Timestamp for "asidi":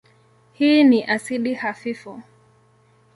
1.03-1.53